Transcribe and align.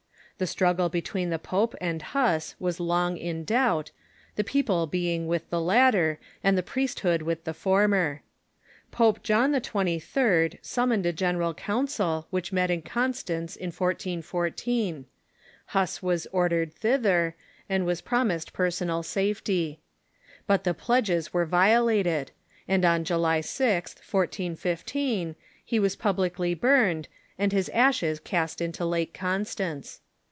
The 0.37 0.47
struggle 0.47 0.89
between 0.89 1.29
the 1.29 1.37
pope 1.37 1.75
and 1.79 2.01
IIuss 2.01 2.55
Avas 2.59 2.79
long 2.79 3.15
in 3.15 3.43
doubt, 3.43 3.91
the 4.37 4.43
people 4.43 4.87
being 4.87 5.27
with 5.27 5.47
the 5.51 5.61
latter, 5.61 6.17
and 6.43 6.57
the 6.57 6.63
priesthood 6.63 7.21
Avith 7.21 7.43
the 7.43 7.53
former. 7.53 8.23
Pope 8.89 9.21
John 9.21 9.53
XXIII. 9.53 10.57
summoned 10.63 11.05
a 11.05 11.13
general 11.13 11.53
council, 11.53 12.25
which 12.31 12.51
met 12.51 12.71
in 12.71 12.81
Constance 12.81 13.55
in 13.55 13.67
1414. 13.67 15.05
Huss 15.67 16.01
was 16.01 16.25
ordered 16.31 16.73
thither, 16.73 17.35
and 17.69 17.83
Avas 17.85 18.03
promised 18.03 18.51
per 18.51 18.69
sonal 18.71 19.05
safety. 19.05 19.79
But 20.47 20.63
the 20.63 20.73
pledges 20.73 21.31
were 21.31 21.45
violated, 21.45 22.31
and 22.67 22.83
on 22.83 23.03
July 23.03 23.41
0th, 23.41 23.99
1415, 24.11 25.35
he 25.63 25.79
Avas 25.79 25.99
publicly 25.99 26.55
burned, 26.55 27.07
and 27.37 27.51
his 27.51 27.69
ashes 27.69 28.19
cast 28.19 28.59
into 28.59 28.83
Lake 28.85 29.13
Constance. 29.13 30.01